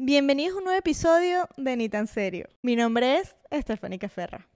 Bienvenidos 0.00 0.54
a 0.54 0.58
un 0.58 0.64
nuevo 0.64 0.78
episodio 0.78 1.48
de 1.56 1.76
Ni 1.76 1.88
tan 1.88 2.06
serio. 2.06 2.48
Mi 2.62 2.76
nombre 2.76 3.18
es 3.18 3.36
Estefánica 3.50 4.08
Ferra. 4.08 4.46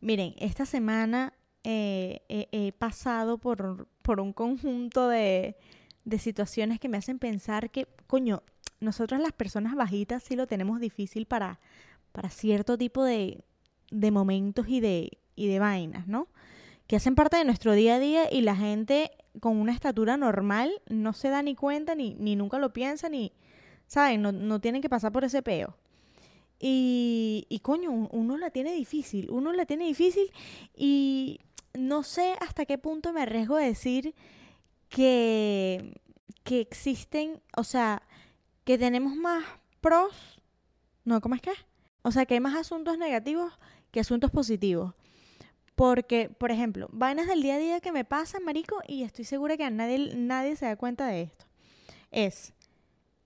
Miren, 0.00 0.34
esta 0.38 0.66
semana 0.66 1.32
eh, 1.64 2.20
he- 2.28 2.72
pasado 2.72 3.38
por, 3.38 3.88
por 4.02 4.20
un 4.20 4.32
conjunto 4.32 5.08
de, 5.08 5.56
de 6.04 6.18
situaciones 6.18 6.78
que 6.80 6.88
me 6.88 6.96
hacen 6.98 7.18
pensar 7.18 7.70
que, 7.70 7.86
coño, 8.06 8.42
nosotros 8.80 9.20
las 9.20 9.32
personas 9.32 9.74
bajitas 9.74 10.22
sí 10.22 10.36
lo 10.36 10.46
tenemos 10.46 10.80
difícil 10.80 11.26
para, 11.26 11.60
para 12.12 12.30
cierto 12.30 12.78
tipo 12.78 13.04
de, 13.04 13.44
de 13.90 14.10
momentos 14.10 14.68
y 14.68 14.80
de, 14.80 15.18
y 15.36 15.48
de 15.48 15.58
vainas, 15.58 16.06
¿no? 16.06 16.28
Que 16.86 16.96
hacen 16.96 17.14
parte 17.14 17.36
de 17.36 17.44
nuestro 17.44 17.72
día 17.72 17.96
a 17.96 17.98
día 17.98 18.32
y 18.32 18.40
la 18.40 18.56
gente 18.56 19.10
con 19.38 19.56
una 19.58 19.72
estatura 19.72 20.16
normal 20.16 20.82
no 20.88 21.12
se 21.12 21.28
da 21.28 21.42
ni 21.42 21.54
cuenta, 21.54 21.94
ni, 21.94 22.14
ni 22.14 22.34
nunca 22.36 22.58
lo 22.58 22.72
piensa, 22.72 23.08
ni, 23.08 23.32
¿saben? 23.86 24.22
No, 24.22 24.32
no 24.32 24.60
tienen 24.60 24.82
que 24.82 24.88
pasar 24.88 25.12
por 25.12 25.24
ese 25.24 25.42
peo. 25.42 25.76
Y, 26.58 27.46
y 27.48 27.60
coño, 27.60 27.90
un- 27.90 28.08
uno 28.12 28.36
la 28.36 28.50
tiene 28.50 28.72
difícil, 28.72 29.30
uno 29.30 29.52
la 29.52 29.64
tiene 29.66 29.86
difícil 29.86 30.30
y 30.76 31.40
no 31.78 32.02
sé 32.02 32.34
hasta 32.40 32.66
qué 32.66 32.76
punto 32.76 33.12
me 33.12 33.22
arriesgo 33.22 33.56
a 33.56 33.60
decir 33.60 34.14
que, 34.88 36.00
que 36.44 36.60
existen, 36.60 37.40
o 37.56 37.64
sea, 37.64 38.02
que 38.64 38.76
tenemos 38.78 39.14
más 39.16 39.44
pros, 39.80 40.42
no, 41.04 41.20
¿cómo 41.20 41.34
es 41.34 41.40
que? 41.40 41.52
O 42.02 42.10
sea, 42.12 42.26
que 42.26 42.34
hay 42.34 42.40
más 42.40 42.56
asuntos 42.56 42.98
negativos 42.98 43.52
que 43.90 44.00
asuntos 44.00 44.30
positivos. 44.30 44.94
Porque, 45.80 46.28
por 46.28 46.50
ejemplo, 46.50 46.90
vainas 46.92 47.26
del 47.26 47.40
día 47.40 47.54
a 47.54 47.58
día 47.58 47.80
que 47.80 47.90
me 47.90 48.04
pasan, 48.04 48.44
marico, 48.44 48.82
y 48.86 49.02
estoy 49.02 49.24
segura 49.24 49.56
que 49.56 49.64
a 49.64 49.70
nadie, 49.70 50.14
nadie 50.14 50.54
se 50.54 50.66
da 50.66 50.76
cuenta 50.76 51.06
de 51.06 51.22
esto. 51.22 51.46
Es 52.10 52.52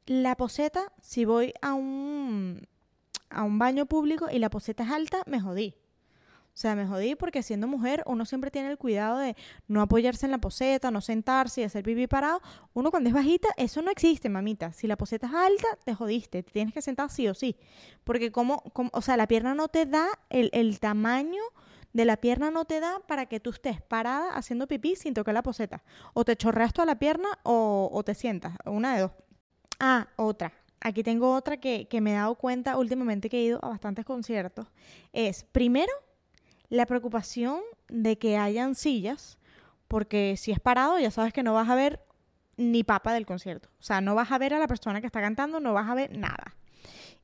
la 0.06 0.36
poseta, 0.36 0.92
si 1.02 1.24
voy 1.24 1.52
a 1.62 1.74
un, 1.74 2.68
a 3.28 3.42
un 3.42 3.58
baño 3.58 3.86
público 3.86 4.28
y 4.30 4.38
la 4.38 4.50
poseta 4.50 4.84
es 4.84 4.92
alta, 4.92 5.24
me 5.26 5.40
jodí. 5.40 5.74
O 6.46 6.56
sea, 6.56 6.76
me 6.76 6.86
jodí 6.86 7.16
porque 7.16 7.42
siendo 7.42 7.66
mujer 7.66 8.04
uno 8.06 8.24
siempre 8.24 8.52
tiene 8.52 8.70
el 8.70 8.78
cuidado 8.78 9.18
de 9.18 9.34
no 9.66 9.82
apoyarse 9.82 10.26
en 10.26 10.30
la 10.30 10.38
poseta, 10.38 10.92
no 10.92 11.00
sentarse 11.00 11.62
y 11.62 11.64
hacer 11.64 11.82
pipí 11.82 12.06
parado. 12.06 12.40
Uno 12.72 12.92
cuando 12.92 13.08
es 13.08 13.14
bajita, 13.16 13.48
eso 13.56 13.82
no 13.82 13.90
existe, 13.90 14.28
mamita. 14.28 14.72
Si 14.72 14.86
la 14.86 14.96
poseta 14.96 15.26
es 15.26 15.34
alta, 15.34 15.66
te 15.84 15.92
jodiste. 15.92 16.44
Te 16.44 16.52
tienes 16.52 16.72
que 16.72 16.82
sentar 16.82 17.10
sí 17.10 17.26
o 17.26 17.34
sí. 17.34 17.56
Porque 18.04 18.30
como, 18.30 18.60
como 18.72 18.90
o 18.92 19.02
sea, 19.02 19.16
la 19.16 19.26
pierna 19.26 19.56
no 19.56 19.66
te 19.66 19.86
da, 19.86 20.06
el, 20.30 20.50
el 20.52 20.78
tamaño 20.78 21.42
de 21.94 22.04
la 22.04 22.18
pierna 22.18 22.50
no 22.50 22.66
te 22.66 22.80
da 22.80 23.00
para 23.06 23.26
que 23.26 23.40
tú 23.40 23.50
estés 23.50 23.80
parada 23.80 24.34
haciendo 24.34 24.66
pipí 24.66 24.96
sin 24.96 25.14
tocar 25.14 25.32
la 25.32 25.42
poseta. 25.42 25.82
O 26.12 26.24
te 26.24 26.36
chorreas 26.36 26.74
toda 26.74 26.84
la 26.84 26.98
pierna 26.98 27.28
o, 27.44 27.88
o 27.90 28.02
te 28.02 28.14
sientas. 28.14 28.54
Una 28.66 28.94
de 28.94 29.02
dos. 29.02 29.12
Ah, 29.80 30.08
otra. 30.16 30.52
Aquí 30.80 31.02
tengo 31.02 31.32
otra 31.34 31.56
que, 31.56 31.86
que 31.88 32.00
me 32.00 32.10
he 32.10 32.14
dado 32.16 32.34
cuenta 32.34 32.76
últimamente 32.76 33.30
que 33.30 33.38
he 33.38 33.44
ido 33.44 33.64
a 33.64 33.68
bastantes 33.68 34.04
conciertos. 34.04 34.66
Es, 35.12 35.44
primero, 35.44 35.92
la 36.68 36.84
preocupación 36.84 37.60
de 37.88 38.18
que 38.18 38.36
hayan 38.36 38.74
sillas, 38.74 39.38
porque 39.86 40.36
si 40.36 40.50
es 40.50 40.58
parado 40.58 40.98
ya 40.98 41.12
sabes 41.12 41.32
que 41.32 41.44
no 41.44 41.54
vas 41.54 41.68
a 41.68 41.76
ver 41.76 42.00
ni 42.56 42.82
papa 42.82 43.14
del 43.14 43.24
concierto. 43.24 43.68
O 43.78 43.82
sea, 43.82 44.00
no 44.00 44.16
vas 44.16 44.32
a 44.32 44.38
ver 44.38 44.52
a 44.52 44.58
la 44.58 44.66
persona 44.66 45.00
que 45.00 45.06
está 45.06 45.20
cantando, 45.20 45.60
no 45.60 45.72
vas 45.72 45.88
a 45.88 45.94
ver 45.94 46.16
nada. 46.16 46.53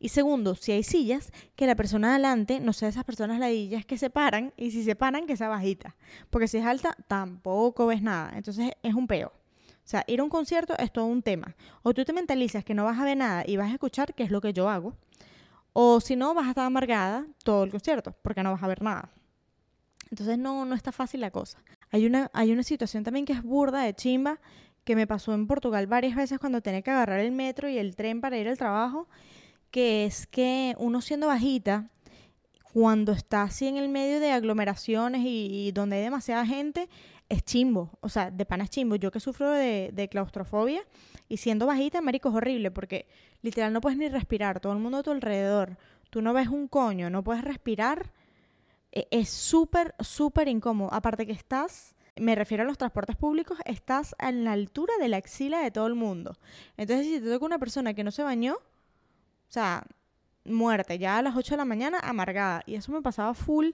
Y 0.02 0.08
segundo, 0.08 0.54
si 0.54 0.72
hay 0.72 0.82
sillas, 0.82 1.30
que 1.54 1.66
la 1.66 1.76
persona 1.76 2.08
de 2.08 2.14
adelante 2.14 2.58
no 2.58 2.72
sea 2.72 2.88
esas 2.88 3.04
personas 3.04 3.38
ladillas 3.38 3.84
que 3.84 3.98
se 3.98 4.08
paran, 4.08 4.54
y 4.56 4.70
si 4.70 4.82
se 4.82 4.96
paran, 4.96 5.26
que 5.26 5.36
sea 5.36 5.48
bajita. 5.48 5.94
Porque 6.30 6.48
si 6.48 6.56
es 6.56 6.64
alta, 6.64 6.96
tampoco 7.06 7.86
ves 7.86 8.00
nada. 8.00 8.32
Entonces 8.34 8.72
es 8.82 8.94
un 8.94 9.06
peo. 9.06 9.28
O 9.28 9.88
sea, 9.90 10.02
ir 10.06 10.20
a 10.20 10.24
un 10.24 10.30
concierto 10.30 10.76
es 10.78 10.90
todo 10.90 11.04
un 11.04 11.22
tema. 11.22 11.54
O 11.82 11.92
tú 11.92 12.04
te 12.04 12.14
mentalizas 12.14 12.64
que 12.64 12.72
no 12.72 12.84
vas 12.84 12.98
a 12.98 13.04
ver 13.04 13.18
nada 13.18 13.44
y 13.46 13.58
vas 13.58 13.68
a 13.68 13.74
escuchar, 13.74 14.14
que 14.14 14.22
es 14.22 14.30
lo 14.30 14.40
que 14.40 14.54
yo 14.54 14.70
hago. 14.70 14.96
O 15.74 16.00
si 16.00 16.16
no, 16.16 16.32
vas 16.32 16.46
a 16.46 16.50
estar 16.50 16.64
amargada 16.64 17.26
todo 17.44 17.64
el 17.64 17.70
concierto, 17.70 18.14
porque 18.22 18.42
no 18.42 18.52
vas 18.52 18.62
a 18.62 18.68
ver 18.68 18.80
nada. 18.80 19.10
Entonces 20.10 20.38
no, 20.38 20.64
no 20.64 20.74
está 20.74 20.92
fácil 20.92 21.20
la 21.20 21.30
cosa. 21.30 21.62
Hay 21.90 22.06
una, 22.06 22.30
hay 22.32 22.52
una 22.52 22.62
situación 22.62 23.04
también 23.04 23.26
que 23.26 23.34
es 23.34 23.42
burda 23.42 23.82
de 23.82 23.94
chimba, 23.94 24.40
que 24.84 24.96
me 24.96 25.06
pasó 25.06 25.34
en 25.34 25.46
Portugal 25.46 25.86
varias 25.86 26.16
veces 26.16 26.38
cuando 26.38 26.62
tenía 26.62 26.80
que 26.80 26.90
agarrar 26.90 27.20
el 27.20 27.32
metro 27.32 27.68
y 27.68 27.76
el 27.76 27.96
tren 27.96 28.20
para 28.22 28.38
ir 28.38 28.48
al 28.48 28.56
trabajo, 28.56 29.08
que 29.70 30.04
es 30.04 30.26
que 30.26 30.74
uno 30.78 31.00
siendo 31.00 31.26
bajita, 31.28 31.88
cuando 32.72 33.12
está 33.12 33.42
así 33.42 33.66
en 33.66 33.76
el 33.76 33.88
medio 33.88 34.20
de 34.20 34.30
aglomeraciones 34.30 35.22
y, 35.24 35.72
donde 35.72 35.96
hay 35.96 36.02
demasiada 36.02 36.46
gente, 36.46 36.88
es 37.28 37.44
chimbo. 37.44 37.90
O 38.00 38.08
sea, 38.08 38.30
de 38.30 38.44
pana 38.44 38.64
es 38.64 38.70
chimbo. 38.70 38.96
Yo 38.96 39.10
que 39.10 39.20
sufro 39.20 39.50
de, 39.50 39.90
de 39.92 40.08
claustrofobia 40.08 40.82
y 41.28 41.38
siendo 41.38 41.66
bajita, 41.66 42.00
marico, 42.00 42.28
es 42.28 42.34
horrible 42.34 42.70
porque 42.70 43.06
literal 43.42 43.72
no 43.72 43.80
puedes 43.80 43.98
ni 43.98 44.08
respirar. 44.08 44.60
Todo 44.60 44.72
el 44.72 44.78
mundo 44.78 44.98
a 44.98 45.02
tu 45.02 45.10
alrededor. 45.10 45.78
Tú 46.10 46.22
no 46.22 46.32
ves 46.32 46.48
un 46.48 46.68
coño, 46.68 47.10
no 47.10 47.24
puedes 47.24 47.42
respirar. 47.42 48.12
E- 48.92 49.08
Es 49.10 49.28
súper, 49.30 49.94
súper 50.00 50.48
incómodo. 50.48 50.92
Aparte 50.92 51.26
que 51.26 51.32
estás, 51.32 51.94
me 52.16 52.34
refiero 52.34 52.62
a 52.62 52.66
los 52.66 52.78
transportes 52.78 53.16
públicos, 53.16 53.58
estás 53.64 54.14
a 54.18 54.30
la 54.32 54.52
altura 54.52 54.92
de 55.00 55.08
la 55.08 55.16
axila 55.16 55.60
de 55.60 55.70
todo 55.70 55.86
el 55.86 55.94
mundo. 55.94 56.36
Entonces, 56.76 57.06
si 57.06 57.20
te 57.20 57.30
toca 57.30 57.44
una 57.46 57.58
persona 57.58 57.94
que 57.94 58.04
no 58.04 58.10
se 58.10 58.22
bañó, 58.22 58.58
o 59.50 59.52
sea, 59.52 59.84
muerte, 60.44 60.96
ya 60.96 61.18
a 61.18 61.22
las 61.22 61.36
8 61.36 61.54
de 61.54 61.56
la 61.56 61.64
mañana, 61.64 61.98
amargada. 61.98 62.62
Y 62.66 62.76
eso 62.76 62.92
me 62.92 63.02
pasaba 63.02 63.34
full 63.34 63.70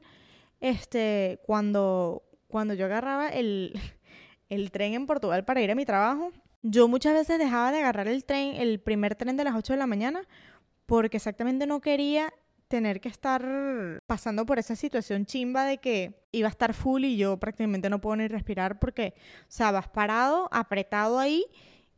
este, 0.61 1.39
cuando, 1.45 2.23
cuando 2.49 2.73
yo 2.73 2.87
agarraba 2.87 3.29
el, 3.29 3.79
el 4.49 4.71
tren 4.71 4.95
en 4.95 5.07
Portugal 5.07 5.45
para 5.45 5.61
ir 5.61 5.71
a 5.71 5.75
mi 5.75 5.85
trabajo. 5.85 6.33
Yo 6.63 6.89
muchas 6.89 7.13
veces 7.13 7.39
dejaba 7.39 7.73
de 7.73 7.81
agarrar 7.81 8.09
el 8.09 8.25
tren, 8.25 8.55
el 8.57 8.81
primer 8.81 9.17
tren 9.17 9.37
de 9.37 9.45
las 9.45 9.55
8 9.55 9.75
de 9.75 9.79
la 9.79 9.87
mañana, 9.87 10.23
porque 10.87 11.19
exactamente 11.19 11.67
no 11.67 11.83
quería 11.83 12.33
tener 12.69 13.03
que 13.03 13.11
estar 13.11 14.03
pasando 14.07 14.47
por 14.47 14.59
esa 14.59 14.75
situación 14.77 15.27
chimba 15.27 15.67
de 15.67 15.77
que 15.77 16.27
iba 16.33 16.49
a 16.49 16.51
estar 16.51 16.73
full 16.73 17.05
y 17.05 17.19
yo 17.19 17.37
prácticamente 17.37 17.91
no 17.91 18.01
puedo 18.01 18.17
ni 18.17 18.29
respirar 18.29 18.79
porque, 18.79 19.15
o 19.43 19.45
sea, 19.51 19.71
vas 19.73 19.89
parado, 19.89 20.49
apretado 20.51 21.19
ahí 21.19 21.45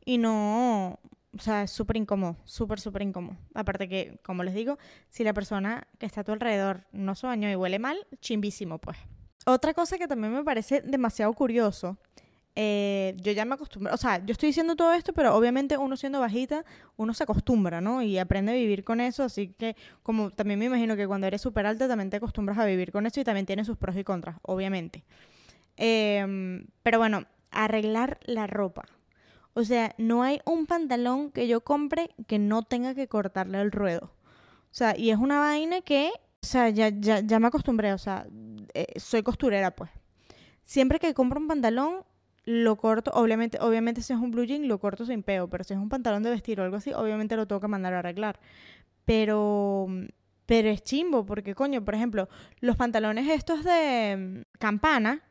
y 0.05 0.19
no, 0.19 0.99
o 1.39 1.43
sea, 1.43 1.63
es 1.63 1.71
súper 1.71 1.97
incómodo, 1.97 2.37
súper, 2.45 2.81
súper 2.81 3.03
incómodo. 3.03 3.37
Aparte 3.55 3.89
que, 3.89 4.19
como 4.23 4.43
les 4.43 4.55
digo, 4.55 4.79
si 5.09 5.25
la 5.25 5.33
persona 5.33 5.87
que 5.99 6.07
está 6.07 6.23
a 6.23 6.25
tu 6.25 6.33
alrededor 6.33 6.87
no 6.93 7.15
se 7.15 7.27
bañó 7.27 7.51
y 7.51 7.55
huele 7.55 7.79
mal, 7.79 8.07
chimbísimo, 8.21 8.79
pues. 8.79 8.97
Otra 9.47 9.73
cosa 9.73 9.97
que 9.99 10.09
también 10.09 10.33
me 10.33 10.45
parece 10.45 10.83
demasiado 10.83 11.33
curioso, 11.33 11.97
eh, 12.55 13.15
yo 13.19 13.31
ya 13.31 13.45
me 13.45 13.55
acostumbro, 13.55 13.95
o 13.95 13.97
sea, 13.97 14.19
yo 14.19 14.33
estoy 14.33 14.49
diciendo 14.49 14.75
todo 14.75 14.93
esto, 14.93 15.13
pero 15.13 15.37
obviamente 15.37 15.79
uno 15.79 15.97
siendo 15.97 16.19
bajita, 16.19 16.65
uno 16.97 17.15
se 17.15 17.23
acostumbra, 17.23 17.81
¿no? 17.81 18.03
Y 18.03 18.19
aprende 18.19 18.51
a 18.51 18.55
vivir 18.57 18.83
con 18.83 19.01
eso, 19.01 19.23
así 19.23 19.55
que 19.57 19.77
como 20.03 20.31
también 20.31 20.59
me 20.59 20.65
imagino 20.65 20.97
que 20.97 21.07
cuando 21.07 21.29
eres 21.29 21.41
súper 21.41 21.67
alta 21.67 21.87
también 21.87 22.11
te 22.11 22.17
acostumbras 22.17 22.59
a 22.59 22.65
vivir 22.65 22.91
con 22.91 23.07
eso 23.07 23.21
y 23.21 23.25
también 23.25 23.47
tiene 23.47 23.65
sus 23.65 23.79
pros 23.79 23.97
y 23.97 24.03
contras, 24.03 24.39
obviamente. 24.43 25.05
Em, 25.77 26.67
pero 26.83 26.99
bueno, 26.99 27.27
arreglar 27.53 28.19
la 28.25 28.49
ropa. 28.49 28.87
O 29.55 29.65
sea, 29.65 29.95
no 29.99 30.23
hay 30.23 30.41
un 30.45 30.67
pantalón 30.67 31.31
que 31.33 31.49
yo 31.49 31.63
compre 31.63 32.11
que 32.27 32.39
no 32.39 32.63
tenga 32.63 32.95
que 32.95 33.09
cortarle 33.09 33.61
el 33.61 33.73
ruedo. 33.73 34.13
O 34.71 34.75
sea, 34.79 34.97
y 34.97 35.11
es 35.11 35.19
una 35.19 35.41
vaina 35.41 35.81
que, 35.81 36.13
o 36.43 36.47
sea, 36.47 36.69
ya, 36.71 36.91
ya, 36.91 37.21
ya 37.21 37.41
me 37.41 37.49
acostumbré, 37.49 37.93
o 37.93 37.99
sea, 37.99 38.27
eh, 38.75 38.99
soy 38.99 39.23
costurera, 39.23 39.73
pues. 39.75 39.91
Siempre 40.63 40.99
que 40.99 41.15
compro 41.15 41.41
un 41.41 41.49
pantalón, 41.49 42.05
lo 42.45 42.77
corto, 42.77 43.11
obviamente, 43.15 43.59
obviamente 43.61 44.01
si 44.03 44.13
es 44.13 44.19
un 44.19 44.31
blue 44.31 44.45
jean, 44.45 44.69
lo 44.69 44.79
corto 44.79 45.05
sin 45.05 45.23
peo, 45.23 45.49
pero 45.49 45.65
si 45.65 45.75
es 45.75 45.79
un 45.79 45.89
pantalón 45.89 46.23
de 46.23 46.31
vestir 46.31 46.61
o 46.61 46.65
algo 46.65 46.77
así, 46.77 46.93
obviamente 46.93 47.37
lo 47.37 47.47
tengo 47.47 47.61
que 47.61 47.69
mandar 47.69 47.95
a 47.95 47.99
arreglar. 47.99 48.41
Pero, 49.05 49.87
pero 50.47 50.69
es 50.69 50.83
chimbo, 50.83 51.27
porque 51.27 51.55
coño, 51.55 51.85
por 51.85 51.95
ejemplo, 51.95 52.29
los 52.61 52.77
pantalones 52.77 53.29
estos 53.29 53.65
de 53.65 54.17
mm, 54.17 54.59
campana, 54.59 55.23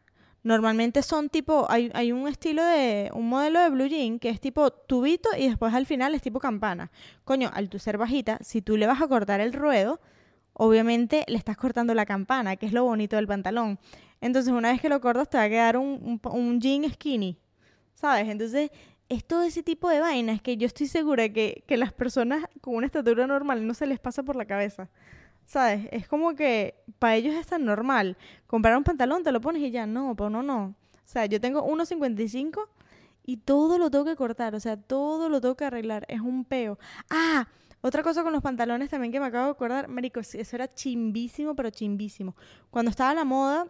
normalmente 0.47 1.03
son 1.03 1.29
tipo, 1.29 1.67
hay, 1.69 2.11
un 2.11 2.27
estilo 2.27 2.63
de, 2.63 3.11
un 3.13 3.27
modelo 3.27 3.59
de 3.59 3.69
blue 3.69 3.87
jean 3.87 4.17
que 4.17 4.29
es 4.29 4.39
tipo 4.39 4.71
tubito 4.71 5.29
y 5.37 5.49
después 5.49 5.73
al 5.73 5.85
final 5.85 6.15
es 6.15 6.21
tipo 6.21 6.39
campana. 6.39 6.89
Coño, 7.25 7.51
al 7.53 7.69
tu 7.69 7.79
ser 7.79 7.97
bajita, 7.97 8.39
si 8.41 8.61
tú 8.61 8.77
le 8.77 8.87
vas 8.87 9.01
a 9.01 9.07
cortar 9.07 9.41
el 9.41 9.51
ruedo, 9.51 9.99
obviamente 10.53 11.25
le 11.27 11.37
estás 11.37 11.57
cortando 11.57 11.93
la 11.93 12.05
campana, 12.05 12.55
que 12.55 12.65
es 12.65 12.71
lo 12.71 12.85
bonito 12.85 13.17
del 13.17 13.27
pantalón. 13.27 13.77
Entonces, 14.21 14.53
una 14.53 14.71
vez 14.71 14.81
que 14.81 14.89
lo 14.89 15.01
cortas, 15.01 15.29
te 15.29 15.37
va 15.37 15.43
a 15.43 15.49
quedar 15.49 15.77
un, 15.77 16.19
un, 16.23 16.31
un 16.31 16.61
jean 16.61 16.89
skinny, 16.89 17.37
¿sabes? 17.93 18.29
Entonces, 18.29 18.71
es 19.09 19.25
todo 19.25 19.43
ese 19.43 19.63
tipo 19.63 19.89
de 19.89 19.99
vainas 19.99 20.41
que 20.41 20.55
yo 20.55 20.65
estoy 20.65 20.87
segura 20.87 21.29
que, 21.29 21.63
que 21.67 21.75
las 21.75 21.91
personas 21.91 22.45
con 22.61 22.75
una 22.75 22.85
estatura 22.85 23.27
normal 23.27 23.67
no 23.67 23.73
se 23.73 23.85
les 23.85 23.99
pasa 23.99 24.23
por 24.23 24.37
la 24.37 24.45
cabeza. 24.45 24.89
¿Sabes? 25.47 25.87
Es 25.91 26.09
como 26.09 26.35
que 26.35 26.75
para 26.99 27.15
ellos 27.15 27.33
es 27.33 27.47
tan 27.47 27.63
normal. 27.63 28.17
Comprar 28.47 28.77
un 28.77 28.83
pantalón, 28.83 29.23
te 29.23 29.31
lo 29.31 29.39
pones 29.39 29.61
y 29.61 29.71
ya. 29.71 29.87
No, 29.87 30.13
pero 30.13 30.29
no, 30.29 30.43
no. 30.43 30.65
O 30.65 31.09
sea, 31.09 31.25
yo 31.25 31.39
tengo 31.39 31.65
1,55 31.65 32.67
y 33.25 33.37
todo 33.37 33.77
lo 33.77 33.89
tengo 33.89 34.03
que 34.03 34.17
cortar. 34.17 34.55
O 34.55 34.59
sea, 34.59 34.75
todo 34.75 35.29
lo 35.29 35.39
tengo 35.39 35.55
que 35.55 35.63
arreglar. 35.63 36.05
Es 36.09 36.19
un 36.19 36.43
peo. 36.43 36.77
Ah, 37.09 37.47
otra 37.79 38.03
cosa 38.03 38.23
con 38.23 38.33
los 38.33 38.43
pantalones 38.43 38.89
también 38.89 39.13
que 39.13 39.21
me 39.21 39.27
acabo 39.27 39.45
de 39.45 39.51
acordar. 39.51 39.87
Marico, 39.87 40.19
eso 40.19 40.55
era 40.55 40.73
chimbísimo, 40.73 41.55
pero 41.55 41.69
chimbísimo. 41.69 42.35
Cuando 42.69 42.91
estaba 42.91 43.13
la 43.13 43.23
moda, 43.23 43.67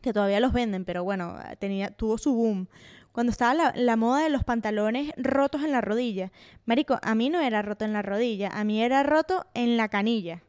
que 0.00 0.14
todavía 0.14 0.40
los 0.40 0.54
venden, 0.54 0.86
pero 0.86 1.04
bueno, 1.04 1.36
tenía, 1.58 1.90
tuvo 1.90 2.16
su 2.16 2.34
boom. 2.34 2.66
cuando 3.12 3.30
estaba 3.30 3.52
la, 3.52 3.72
la, 3.76 3.96
moda 3.96 4.22
de 4.22 4.30
los 4.30 4.42
pantalones 4.42 5.12
rotos 5.18 5.62
en 5.62 5.72
la 5.72 5.82
rodilla. 5.82 6.32
Marico, 6.64 6.98
a 7.02 7.14
mí 7.14 7.28
no 7.28 7.42
era 7.42 7.60
roto 7.60 7.84
en 7.84 7.92
la 7.92 8.00
rodilla, 8.00 8.48
a 8.48 8.64
mí 8.64 8.82
era 8.82 9.02
roto 9.02 9.44
en 9.52 9.76
la 9.76 9.88
canilla. 9.90 10.42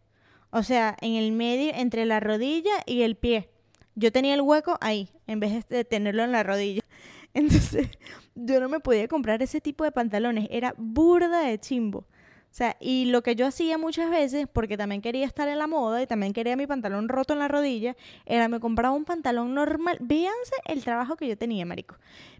O 0.57 0.63
sea, 0.63 0.96
en 1.02 1.16
el 1.16 1.34
medio, 1.34 1.74
entre 1.75 2.06
la 2.06 2.22
rodilla 2.22 2.72
y 2.86 3.02
el 3.02 3.18
pie. 3.18 3.50
Yo 3.96 4.13
tenía 4.13 4.34
el 4.36 4.42
hueco 4.42 4.78
ahí, 4.80 5.10
en 5.28 5.42
vez 5.42 5.68
de 5.68 5.84
tenerlo 5.84 6.24
en 6.24 6.31
la 6.31 6.44
rodilla. 6.44 6.81
Entonces, 7.34 7.90
yo 8.36 8.62
no 8.62 8.69
me 8.69 8.80
podía 8.80 9.10
comprar 9.10 9.44
ese 9.44 9.60
tipo 9.60 9.84
de 9.84 9.92
pantalones. 9.92 10.48
Era 10.50 10.74
burda 10.78 11.42
de 11.42 11.60
chimbo. 11.60 12.00
O 12.00 12.06
sea, 12.52 12.78
y 12.80 13.04
lo 13.07 13.22
que 13.22 13.36
yo 13.36 13.46
hacía 13.46 13.78
muchas 13.78 14.10
veces, 14.10 14.48
porque 14.48 14.78
también 14.78 15.02
quería 15.02 15.25
estar 15.25 15.50
en 15.50 15.57
la 15.57 15.68
moda 15.68 16.02
y 16.02 16.07
también 16.07 16.31
quería 16.31 16.56
mi 16.56 16.68
pantalón 16.68 17.10
roto 17.10 17.34
en 17.34 17.40
la 17.40 17.50
rodilla, 17.50 17.98
era 18.25 18.48
me 18.48 18.62
compraba 18.62 18.96
un 18.96 19.04
pantalón 19.04 19.54
normal. 19.54 19.98
Véanse 20.00 20.56
el 20.68 20.86
trabajo 20.86 21.18
que 21.18 21.28
yo 21.28 21.38
tenía, 21.38 21.66
marico. 21.66 21.98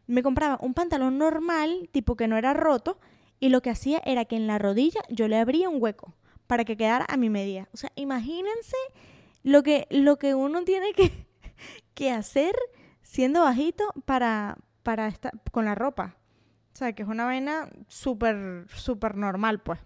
Me 0.08 0.24
compraba 0.24 0.58
un 0.62 0.74
pantalón 0.74 1.18
normal, 1.18 1.90
tipo 1.92 2.16
que 2.16 2.30
no 2.30 2.38
era 2.38 2.54
roto, 2.54 2.98
y 3.42 3.50
lo 3.50 3.62
que 3.62 3.72
hacía 3.72 4.02
era 4.06 4.24
que 4.24 4.38
en 4.38 4.48
la 4.48 4.58
rodilla 4.58 5.02
yo 5.10 5.28
le 5.28 5.38
abría 5.38 5.68
un 5.68 5.82
hueco 5.82 6.14
para 6.48 6.66
que 6.66 6.78
quedara 6.78 7.06
a 7.10 7.18
mi 7.18 7.30
medida. 7.30 7.68
O 7.74 7.78
sea, 7.78 7.92
imagínense 7.96 8.78
lo 9.44 9.64
que, 9.64 9.88
lo 9.90 10.18
que 10.18 10.36
uno 10.36 10.64
tiene 10.64 10.94
que, 10.94 11.28
que 11.94 12.12
hacer 12.12 12.56
siendo 13.02 13.42
bajito 13.42 13.86
para, 14.06 14.58
para 14.84 15.08
estar 15.08 15.32
con 15.52 15.66
la 15.66 15.76
ropa. 15.76 16.18
O 16.74 16.78
sea, 16.78 16.94
que 16.94 17.04
es 17.04 17.10
una 17.10 17.26
vaina 17.26 17.70
súper, 17.88 18.66
súper 18.76 19.16
normal, 19.16 19.62
pues. 19.62 19.80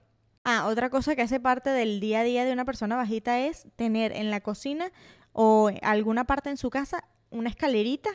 Ah, 0.43 0.65
otra 0.67 0.89
cosa 0.89 1.15
que 1.15 1.21
hace 1.21 1.39
parte 1.39 1.69
del 1.69 1.99
día 1.99 2.21
a 2.21 2.23
día 2.23 2.45
de 2.45 2.53
una 2.53 2.65
persona 2.65 2.95
bajita 2.95 3.39
es 3.39 3.67
tener 3.75 4.11
en 4.13 4.31
la 4.31 4.41
cocina 4.41 4.91
o 5.33 5.69
alguna 5.83 6.23
parte 6.25 6.49
en 6.49 6.57
su 6.57 6.69
casa 6.69 7.03
una 7.29 7.49
escalerita 7.49 8.09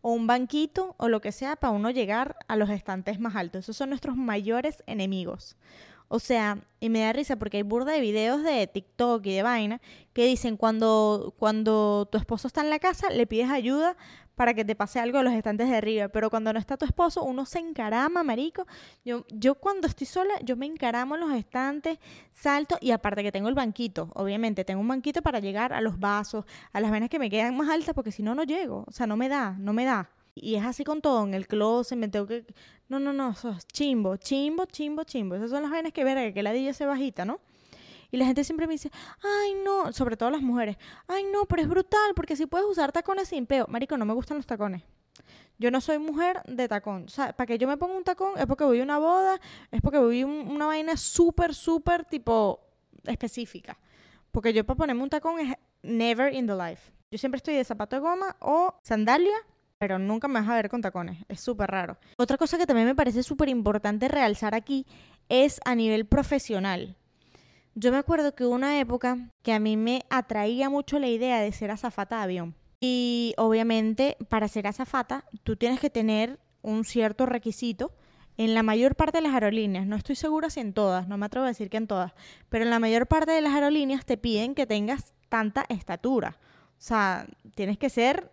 o 0.00 0.12
un 0.12 0.26
banquito 0.26 0.94
o 0.98 1.08
lo 1.08 1.20
que 1.20 1.32
sea 1.32 1.56
para 1.56 1.72
uno 1.72 1.90
llegar 1.90 2.36
a 2.46 2.56
los 2.56 2.70
estantes 2.70 3.18
más 3.18 3.34
altos. 3.34 3.64
Esos 3.64 3.76
son 3.76 3.88
nuestros 3.88 4.16
mayores 4.16 4.84
enemigos. 4.86 5.56
O 6.08 6.18
sea, 6.18 6.58
y 6.80 6.90
me 6.90 7.00
da 7.00 7.12
risa 7.12 7.36
porque 7.36 7.56
hay 7.58 7.62
burda 7.62 7.92
de 7.92 8.00
videos 8.00 8.42
de 8.42 8.66
TikTok 8.66 9.24
y 9.26 9.34
de 9.34 9.42
vaina 9.42 9.80
que 10.12 10.26
dicen 10.26 10.56
cuando, 10.56 11.34
cuando 11.38 12.08
tu 12.10 12.18
esposo 12.18 12.46
está 12.46 12.60
en 12.60 12.70
la 12.70 12.78
casa, 12.78 13.10
le 13.10 13.26
pides 13.26 13.50
ayuda 13.50 13.96
para 14.34 14.54
que 14.54 14.64
te 14.64 14.74
pase 14.74 15.00
algo 15.00 15.18
de 15.18 15.24
los 15.24 15.32
estantes 15.32 15.68
de 15.68 15.76
arriba. 15.76 16.08
Pero 16.08 16.30
cuando 16.30 16.52
no 16.52 16.58
está 16.58 16.76
tu 16.76 16.84
esposo, 16.84 17.22
uno 17.22 17.46
se 17.46 17.58
encarama, 17.58 18.22
marico. 18.22 18.66
Yo, 19.04 19.24
yo 19.30 19.54
cuando 19.54 19.86
estoy 19.86 20.06
sola, 20.06 20.34
yo 20.42 20.56
me 20.56 20.66
encaramo 20.66 21.14
en 21.14 21.22
los 21.22 21.32
estantes, 21.32 21.98
salto 22.32 22.76
y 22.80 22.90
aparte 22.90 23.22
que 23.22 23.32
tengo 23.32 23.48
el 23.48 23.54
banquito, 23.54 24.10
obviamente, 24.14 24.64
tengo 24.64 24.80
un 24.80 24.88
banquito 24.88 25.22
para 25.22 25.38
llegar 25.40 25.72
a 25.72 25.80
los 25.80 25.98
vasos, 25.98 26.44
a 26.72 26.80
las 26.80 26.90
venas 26.90 27.08
que 27.08 27.18
me 27.18 27.30
quedan 27.30 27.56
más 27.56 27.68
altas, 27.68 27.94
porque 27.94 28.12
si 28.12 28.22
no, 28.22 28.34
no 28.34 28.42
llego. 28.44 28.84
O 28.86 28.92
sea, 28.92 29.06
no 29.06 29.16
me 29.16 29.28
da, 29.28 29.52
no 29.58 29.72
me 29.72 29.84
da. 29.84 30.10
Y 30.34 30.56
es 30.56 30.64
así 30.64 30.84
con 30.84 31.00
todo, 31.00 31.24
en 31.24 31.34
el 31.34 31.46
closet, 31.46 31.96
me 31.96 32.08
tengo 32.08 32.26
que... 32.26 32.44
No, 32.88 32.98
no, 32.98 33.12
no, 33.12 33.30
eso 33.30 33.50
es 33.50 33.66
chimbo, 33.68 34.16
chimbo, 34.16 34.64
chimbo, 34.66 35.04
chimbo. 35.04 35.36
Esas 35.36 35.50
son 35.50 35.62
las 35.62 35.70
vainas 35.70 35.92
que 35.92 36.04
verga, 36.04 36.32
que 36.32 36.42
la 36.42 36.52
DJ 36.52 36.74
se 36.74 36.86
bajita, 36.86 37.24
¿no? 37.24 37.40
Y 38.10 38.16
la 38.16 38.26
gente 38.26 38.44
siempre 38.44 38.66
me 38.66 38.74
dice, 38.74 38.90
ay 39.22 39.54
no, 39.64 39.92
sobre 39.92 40.16
todo 40.16 40.30
las 40.30 40.42
mujeres, 40.42 40.76
ay 41.08 41.24
no, 41.32 41.46
pero 41.46 41.62
es 41.62 41.68
brutal, 41.68 42.14
porque 42.14 42.36
si 42.36 42.46
puedes 42.46 42.66
usar 42.66 42.92
tacones 42.92 43.28
sin 43.28 43.46
peo. 43.46 43.66
Marico, 43.68 43.96
no 43.96 44.04
me 44.04 44.12
gustan 44.12 44.36
los 44.36 44.46
tacones. 44.46 44.82
Yo 45.58 45.70
no 45.70 45.80
soy 45.80 45.98
mujer 45.98 46.42
de 46.46 46.68
tacón. 46.68 47.04
O 47.04 47.08
sea, 47.08 47.32
para 47.32 47.46
que 47.46 47.58
yo 47.58 47.68
me 47.68 47.76
ponga 47.76 47.94
un 47.94 48.04
tacón 48.04 48.32
es 48.36 48.46
porque 48.46 48.64
voy 48.64 48.80
a 48.80 48.82
una 48.82 48.98
boda, 48.98 49.40
es 49.70 49.80
porque 49.80 49.98
voy 49.98 50.22
a 50.22 50.26
una 50.26 50.66
vaina 50.66 50.96
súper, 50.96 51.54
súper 51.54 52.04
tipo 52.04 52.60
específica. 53.04 53.78
Porque 54.30 54.52
yo 54.52 54.64
para 54.64 54.76
ponerme 54.76 55.02
un 55.02 55.10
tacón 55.10 55.38
es 55.38 55.54
never 55.82 56.34
in 56.34 56.46
the 56.46 56.54
life. 56.54 56.92
Yo 57.10 57.18
siempre 57.18 57.36
estoy 57.36 57.54
de 57.54 57.64
zapato 57.64 57.96
de 57.96 58.00
goma 58.00 58.36
o 58.40 58.74
sandalia, 58.82 59.36
pero 59.78 59.98
nunca 59.98 60.28
me 60.28 60.40
vas 60.40 60.48
a 60.48 60.54
ver 60.54 60.68
con 60.68 60.80
tacones. 60.80 61.24
Es 61.28 61.40
súper 61.40 61.70
raro. 61.70 61.98
Otra 62.16 62.36
cosa 62.36 62.58
que 62.58 62.66
también 62.66 62.86
me 62.86 62.94
parece 62.94 63.22
súper 63.22 63.48
importante 63.48 64.08
realzar 64.08 64.54
aquí 64.54 64.86
es 65.28 65.60
a 65.64 65.74
nivel 65.74 66.06
profesional. 66.06 66.96
Yo 67.74 67.90
me 67.90 67.98
acuerdo 67.98 68.34
que 68.34 68.44
hubo 68.44 68.54
una 68.54 68.78
época 68.78 69.30
que 69.42 69.52
a 69.52 69.58
mí 69.58 69.76
me 69.76 70.04
atraía 70.10 70.70
mucho 70.70 70.98
la 70.98 71.08
idea 71.08 71.40
de 71.40 71.52
ser 71.52 71.70
azafata 71.70 72.18
de 72.18 72.22
avión. 72.22 72.54
Y 72.80 73.34
obviamente 73.36 74.16
para 74.28 74.48
ser 74.48 74.66
azafata 74.66 75.24
tú 75.42 75.56
tienes 75.56 75.80
que 75.80 75.90
tener 75.90 76.38
un 76.62 76.84
cierto 76.84 77.26
requisito 77.26 77.92
en 78.36 78.54
la 78.54 78.62
mayor 78.62 78.96
parte 78.96 79.18
de 79.18 79.22
las 79.22 79.34
aerolíneas, 79.34 79.86
no 79.86 79.96
estoy 79.96 80.16
segura 80.16 80.50
si 80.50 80.60
en 80.60 80.72
todas, 80.72 81.06
no 81.06 81.16
me 81.18 81.26
atrevo 81.26 81.44
a 81.44 81.48
decir 81.48 81.70
que 81.70 81.76
en 81.76 81.86
todas, 81.86 82.12
pero 82.48 82.64
en 82.64 82.70
la 82.70 82.80
mayor 82.80 83.06
parte 83.06 83.30
de 83.30 83.40
las 83.40 83.54
aerolíneas 83.54 84.04
te 84.04 84.16
piden 84.16 84.54
que 84.54 84.66
tengas 84.66 85.12
tanta 85.28 85.64
estatura. 85.68 86.36
O 86.70 86.86
sea, 86.86 87.26
tienes 87.54 87.78
que 87.78 87.90
ser 87.90 88.30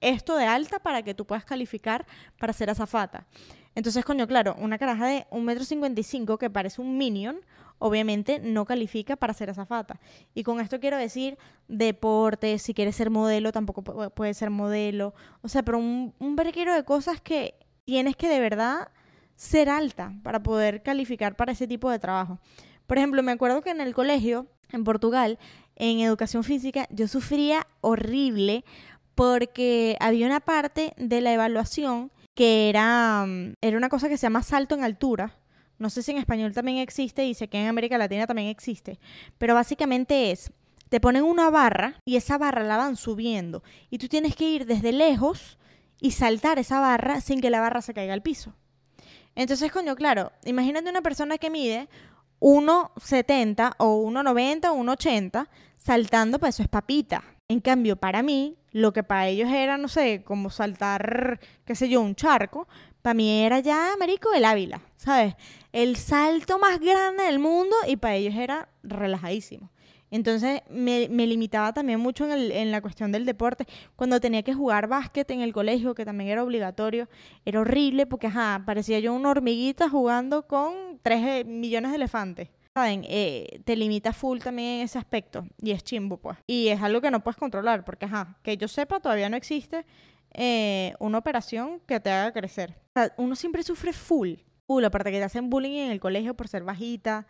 esto 0.00 0.36
de 0.36 0.46
alta 0.46 0.78
para 0.78 1.02
que 1.02 1.14
tú 1.14 1.26
puedas 1.26 1.44
calificar 1.44 2.06
para 2.38 2.52
ser 2.52 2.70
azafata. 2.70 3.26
Entonces, 3.74 4.04
coño, 4.04 4.26
claro, 4.26 4.56
una 4.58 4.78
caraja 4.78 5.06
de 5.06 5.26
1,55m 5.30 6.38
que 6.38 6.50
parece 6.50 6.80
un 6.80 6.98
minion, 6.98 7.40
obviamente 7.78 8.40
no 8.40 8.64
califica 8.64 9.16
para 9.16 9.32
ser 9.32 9.50
azafata. 9.50 10.00
Y 10.34 10.42
con 10.42 10.60
esto 10.60 10.80
quiero 10.80 10.96
decir 10.96 11.38
deporte, 11.68 12.58
si 12.58 12.74
quieres 12.74 12.96
ser 12.96 13.10
modelo, 13.10 13.52
tampoco 13.52 13.82
puedes 14.10 14.36
ser 14.36 14.50
modelo. 14.50 15.14
O 15.42 15.48
sea, 15.48 15.62
pero 15.62 15.78
un, 15.78 16.14
un 16.18 16.36
de 16.36 16.84
cosas 16.84 17.20
que 17.20 17.54
tienes 17.84 18.16
que 18.16 18.28
de 18.28 18.40
verdad 18.40 18.88
ser 19.36 19.68
alta 19.68 20.12
para 20.22 20.42
poder 20.42 20.82
calificar 20.82 21.36
para 21.36 21.52
ese 21.52 21.66
tipo 21.66 21.90
de 21.90 21.98
trabajo. 21.98 22.38
Por 22.86 22.98
ejemplo, 22.98 23.22
me 23.22 23.32
acuerdo 23.32 23.62
que 23.62 23.70
en 23.70 23.80
el 23.80 23.94
colegio, 23.94 24.48
en 24.70 24.84
Portugal, 24.84 25.38
en 25.76 26.00
educación 26.00 26.44
física, 26.44 26.86
yo 26.90 27.08
sufría 27.08 27.66
horrible 27.80 28.64
porque 29.14 29.96
había 30.00 30.26
una 30.26 30.40
parte 30.40 30.94
de 30.96 31.20
la 31.20 31.32
evaluación 31.32 32.10
que 32.34 32.68
era, 32.68 33.24
mm, 33.26 33.54
era 33.60 33.76
una 33.76 33.88
cosa 33.88 34.08
que 34.08 34.16
se 34.16 34.22
llama 34.22 34.42
salto 34.42 34.74
en 34.74 34.84
altura 34.84 35.40
no 35.80 35.88
sé 35.88 36.02
si 36.02 36.12
en 36.12 36.18
español 36.18 36.52
también 36.52 36.76
existe 36.76 37.24
y 37.24 37.32
sé 37.32 37.48
que 37.48 37.58
en 37.58 37.66
América 37.66 37.96
Latina 37.96 38.26
también 38.26 38.48
existe. 38.48 39.00
Pero 39.38 39.54
básicamente 39.54 40.30
es, 40.30 40.52
te 40.90 41.00
ponen 41.00 41.24
una 41.24 41.48
barra 41.48 41.98
y 42.04 42.16
esa 42.16 42.36
barra 42.36 42.62
la 42.64 42.76
van 42.76 42.96
subiendo. 42.96 43.64
Y 43.88 43.96
tú 43.96 44.06
tienes 44.06 44.36
que 44.36 44.44
ir 44.44 44.66
desde 44.66 44.92
lejos 44.92 45.58
y 45.98 46.10
saltar 46.10 46.58
esa 46.58 46.80
barra 46.80 47.22
sin 47.22 47.40
que 47.40 47.48
la 47.48 47.60
barra 47.60 47.80
se 47.80 47.94
caiga 47.94 48.12
al 48.12 48.20
piso. 48.20 48.52
Entonces, 49.34 49.72
coño, 49.72 49.96
claro, 49.96 50.32
imagínate 50.44 50.90
una 50.90 51.00
persona 51.00 51.38
que 51.38 51.48
mide 51.48 51.88
1,70 52.40 53.76
o 53.78 54.04
1,90 54.04 54.70
o 54.70 54.76
1,80 54.76 55.48
saltando, 55.78 56.38
pues 56.38 56.56
eso 56.56 56.62
es 56.62 56.68
papita. 56.68 57.24
En 57.50 57.58
cambio, 57.58 57.96
para 57.96 58.22
mí, 58.22 58.56
lo 58.70 58.92
que 58.92 59.02
para 59.02 59.26
ellos 59.26 59.50
era, 59.50 59.76
no 59.76 59.88
sé, 59.88 60.22
como 60.22 60.50
saltar, 60.50 61.40
qué 61.64 61.74
sé 61.74 61.88
yo, 61.88 62.00
un 62.00 62.14
charco, 62.14 62.68
para 63.02 63.14
mí 63.14 63.40
era 63.44 63.58
ya, 63.58 63.96
marico, 63.98 64.32
el 64.32 64.44
Ávila, 64.44 64.80
¿sabes? 64.94 65.34
El 65.72 65.96
salto 65.96 66.60
más 66.60 66.78
grande 66.78 67.24
del 67.24 67.40
mundo 67.40 67.74
y 67.88 67.96
para 67.96 68.14
ellos 68.14 68.36
era 68.36 68.68
relajadísimo. 68.84 69.68
Entonces 70.12 70.62
me, 70.70 71.08
limitaba 71.08 71.72
también 71.72 71.98
mucho 71.98 72.24
en, 72.24 72.30
el, 72.30 72.52
en, 72.52 72.70
la 72.70 72.80
cuestión 72.80 73.10
del 73.10 73.26
deporte. 73.26 73.66
Cuando 73.96 74.20
tenía 74.20 74.44
que 74.44 74.54
jugar 74.54 74.86
básquet 74.86 75.28
en 75.32 75.40
el 75.40 75.52
colegio, 75.52 75.96
que 75.96 76.04
también 76.04 76.30
era 76.30 76.44
obligatorio, 76.44 77.08
era 77.44 77.62
horrible 77.62 78.06
porque, 78.06 78.28
ajá, 78.28 78.62
parecía 78.64 79.00
yo 79.00 79.12
una 79.12 79.30
hormiguita 79.30 79.88
jugando 79.88 80.46
con 80.46 81.00
tres 81.02 81.26
eh, 81.26 81.44
millones 81.44 81.90
de 81.90 81.96
elefantes. 81.96 82.48
¿Saben? 82.74 83.04
Eh, 83.08 83.60
te 83.64 83.74
limita 83.74 84.12
full 84.12 84.38
también 84.38 84.78
en 84.78 84.80
ese 84.82 84.98
aspecto 84.98 85.44
y 85.60 85.72
es 85.72 85.82
chimbo, 85.82 86.18
pues. 86.18 86.38
Y 86.46 86.68
es 86.68 86.80
algo 86.80 87.00
que 87.00 87.10
no 87.10 87.20
puedes 87.20 87.36
controlar 87.36 87.84
porque, 87.84 88.06
ajá, 88.06 88.38
que 88.42 88.56
yo 88.56 88.68
sepa, 88.68 89.00
todavía 89.00 89.28
no 89.28 89.36
existe 89.36 89.84
eh, 90.34 90.94
una 91.00 91.18
operación 91.18 91.80
que 91.86 91.98
te 91.98 92.10
haga 92.10 92.32
crecer. 92.32 92.78
Uno 93.16 93.34
siempre 93.34 93.62
sufre 93.64 93.92
full, 93.92 94.34
full, 94.66 94.84
aparte 94.84 95.10
que 95.10 95.18
te 95.18 95.24
hacen 95.24 95.50
bullying 95.50 95.78
en 95.78 95.90
el 95.90 96.00
colegio 96.00 96.34
por 96.34 96.46
ser 96.46 96.62
bajita. 96.62 97.26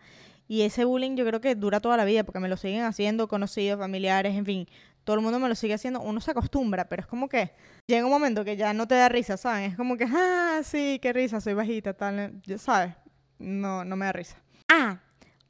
Y 0.47 0.61
ese 0.61 0.85
bullying 0.85 1.15
yo 1.15 1.25
creo 1.25 1.41
que 1.41 1.55
dura 1.55 1.79
toda 1.79 1.97
la 1.97 2.05
vida 2.05 2.23
porque 2.23 2.39
me 2.39 2.49
lo 2.49 2.57
siguen 2.57 2.83
haciendo 2.83 3.27
conocidos, 3.27 3.79
familiares, 3.79 4.35
en 4.35 4.45
fin. 4.45 4.67
Todo 5.03 5.15
el 5.15 5.23
mundo 5.23 5.39
me 5.39 5.47
lo 5.47 5.55
sigue 5.55 5.73
haciendo. 5.73 6.01
Uno 6.01 6.21
se 6.21 6.31
acostumbra, 6.31 6.87
pero 6.87 7.01
es 7.01 7.07
como 7.07 7.27
que 7.29 7.51
llega 7.87 8.05
un 8.05 8.11
momento 8.11 8.45
que 8.45 8.57
ya 8.57 8.73
no 8.73 8.87
te 8.87 8.95
da 8.95 9.09
risa, 9.09 9.37
¿saben? 9.37 9.71
Es 9.71 9.77
como 9.77 9.97
que, 9.97 10.05
ah, 10.07 10.59
sí, 10.63 10.99
qué 11.01 11.13
risa, 11.13 11.41
soy 11.41 11.53
bajita, 11.53 11.93
tal. 11.93 12.41
¿Sabes? 12.57 12.93
No, 13.39 13.83
no 13.85 13.95
me 13.95 14.05
da 14.05 14.11
risa. 14.11 14.37
Ah, 14.69 14.99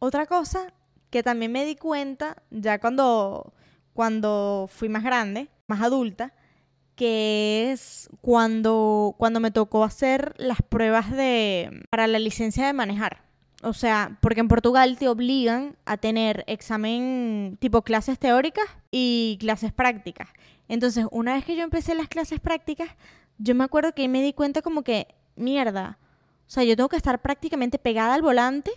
otra 0.01 0.25
cosa 0.25 0.73
que 1.11 1.21
también 1.21 1.51
me 1.51 1.63
di 1.63 1.75
cuenta 1.75 2.41
ya 2.49 2.79
cuando, 2.79 3.53
cuando 3.93 4.67
fui 4.71 4.89
más 4.89 5.03
grande, 5.03 5.47
más 5.67 5.81
adulta, 5.81 6.33
que 6.95 7.71
es 7.71 8.09
cuando, 8.19 9.15
cuando 9.19 9.39
me 9.39 9.51
tocó 9.51 9.83
hacer 9.83 10.33
las 10.37 10.61
pruebas 10.63 11.11
de, 11.11 11.85
para 11.91 12.07
la 12.07 12.17
licencia 12.17 12.65
de 12.65 12.73
manejar. 12.73 13.21
O 13.61 13.73
sea, 13.73 14.17
porque 14.21 14.39
en 14.39 14.47
Portugal 14.47 14.97
te 14.97 15.07
obligan 15.07 15.77
a 15.85 15.97
tener 15.97 16.43
examen 16.47 17.57
tipo 17.59 17.83
clases 17.83 18.17
teóricas 18.17 18.65
y 18.89 19.37
clases 19.39 19.71
prácticas. 19.71 20.29
Entonces, 20.67 21.05
una 21.11 21.35
vez 21.35 21.45
que 21.45 21.55
yo 21.55 21.63
empecé 21.63 21.93
las 21.93 22.07
clases 22.07 22.39
prácticas, 22.39 22.89
yo 23.37 23.53
me 23.53 23.63
acuerdo 23.63 23.93
que 23.93 24.07
me 24.07 24.23
di 24.23 24.33
cuenta 24.33 24.63
como 24.63 24.81
que, 24.81 25.13
mierda, 25.35 25.99
o 26.47 26.49
sea, 26.49 26.63
yo 26.63 26.75
tengo 26.75 26.89
que 26.89 26.97
estar 26.97 27.21
prácticamente 27.21 27.77
pegada 27.77 28.15
al 28.15 28.23
volante, 28.23 28.71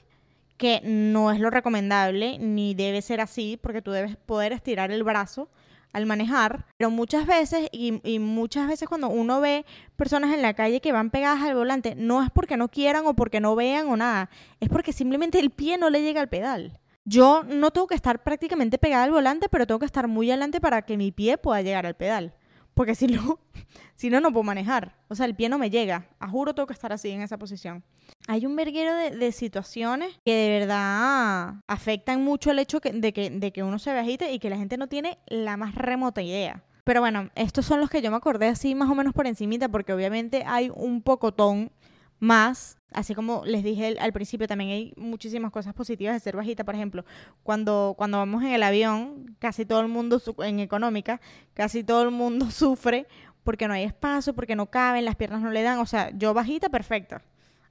que 0.56 0.80
no 0.84 1.30
es 1.32 1.40
lo 1.40 1.50
recomendable, 1.50 2.38
ni 2.38 2.74
debe 2.74 3.02
ser 3.02 3.20
así, 3.20 3.58
porque 3.60 3.82
tú 3.82 3.90
debes 3.90 4.16
poder 4.16 4.52
estirar 4.52 4.90
el 4.90 5.02
brazo 5.02 5.48
al 5.92 6.06
manejar, 6.06 6.66
pero 6.76 6.90
muchas 6.90 7.24
veces, 7.24 7.68
y, 7.70 8.18
muchas 8.18 8.66
veces 8.66 8.88
cuando 8.88 9.08
uno 9.08 9.40
ve 9.40 9.64
personas 9.94 10.34
en 10.34 10.42
la 10.42 10.54
calle 10.54 10.80
que 10.80 10.90
van 10.90 11.10
pegadas 11.10 11.42
al 11.42 11.54
volante, 11.54 11.94
no 11.94 12.22
es 12.22 12.30
porque 12.30 12.56
no 12.56 12.68
quieran 12.68 13.06
o 13.06 13.14
porque 13.14 13.40
no 13.40 13.54
vean 13.54 13.88
o 13.88 13.96
nada, 13.96 14.28
es 14.58 14.68
porque 14.68 14.92
simplemente 14.92 15.38
el 15.38 15.50
pie 15.50 15.78
no 15.78 15.90
le 15.90 16.02
llega 16.02 16.20
al 16.20 16.28
pedal. 16.28 16.80
Yo 17.04 17.44
no 17.44 17.70
tengo 17.70 17.86
que 17.86 17.94
estar 17.94 18.24
prácticamente 18.24 18.78
pegada 18.78 19.04
al 19.04 19.12
volante, 19.12 19.48
pero 19.48 19.66
tengo 19.66 19.78
que 19.78 19.86
estar 19.86 20.08
muy 20.08 20.30
adelante 20.30 20.60
para 20.60 20.82
que 20.82 20.96
mi 20.96 21.12
pie 21.12 21.38
pueda 21.38 21.62
llegar 21.62 21.86
al 21.86 21.94
pedal. 21.94 22.34
Porque 22.74 22.94
si 22.94 23.06
no, 23.06 23.38
si 23.96 24.10
no, 24.10 24.20
no 24.20 24.32
puedo 24.32 24.44
manejar. 24.44 24.94
O 25.08 25.14
sea, 25.14 25.26
el 25.26 25.34
pie 25.34 25.48
no 25.48 25.58
me 25.58 25.70
llega. 25.70 26.08
A 26.18 26.28
juro 26.28 26.54
tengo 26.54 26.66
que 26.66 26.72
estar 26.72 26.92
así 26.92 27.10
en 27.10 27.22
esa 27.22 27.38
posición. 27.38 27.82
Hay 28.26 28.46
un 28.46 28.56
verguero 28.56 28.94
de, 28.94 29.32
situaciones 29.32 30.18
que 30.24 30.34
de 30.34 30.60
verdad 30.60 31.54
afectan 31.66 32.22
mucho 32.22 32.50
el 32.50 32.58
hecho 32.58 32.80
de, 32.80 33.12
que, 33.12 33.30
de 33.30 33.52
que 33.52 33.62
uno 33.62 33.78
se 33.78 33.90
agite 33.90 34.32
y 34.32 34.38
que 34.38 34.50
la 34.50 34.56
gente 34.56 34.76
no 34.76 34.88
tiene 34.88 35.18
la 35.26 35.56
más 35.56 35.74
remota 35.74 36.22
idea. 36.22 36.62
Pero 36.84 37.00
bueno, 37.00 37.30
estos 37.34 37.64
son 37.64 37.80
los 37.80 37.88
que 37.88 38.02
yo 38.02 38.10
me 38.10 38.18
acordé 38.18 38.48
así 38.48 38.74
más 38.74 38.90
o 38.90 38.94
menos 38.94 39.14
por 39.14 39.26
encimita, 39.26 39.68
porque 39.68 39.92
obviamente 39.92 40.44
hay 40.46 40.70
un 40.74 41.00
pocotón 41.00 41.70
más, 42.18 42.78
así 42.92 43.14
como 43.14 43.44
les 43.44 43.62
dije 43.62 43.96
al 43.98 44.12
principio, 44.12 44.46
también 44.46 44.70
hay 44.70 44.92
muchísimas 44.96 45.50
cosas 45.50 45.74
positivas 45.74 46.14
de 46.14 46.20
ser 46.20 46.36
bajita. 46.36 46.64
Por 46.64 46.74
ejemplo, 46.74 47.04
cuando, 47.42 47.94
cuando 47.96 48.18
vamos 48.18 48.42
en 48.42 48.50
el 48.50 48.62
avión, 48.62 49.36
casi 49.38 49.64
todo 49.66 49.80
el 49.80 49.88
mundo, 49.88 50.20
en 50.38 50.60
económica, 50.60 51.20
casi 51.54 51.84
todo 51.84 52.02
el 52.02 52.10
mundo 52.10 52.50
sufre 52.50 53.06
porque 53.42 53.68
no 53.68 53.74
hay 53.74 53.84
espacio, 53.84 54.34
porque 54.34 54.56
no 54.56 54.66
caben, 54.66 55.04
las 55.04 55.16
piernas 55.16 55.42
no 55.42 55.50
le 55.50 55.62
dan. 55.62 55.78
O 55.78 55.86
sea, 55.86 56.10
yo 56.16 56.32
bajita, 56.34 56.70
perfecta. 56.70 57.22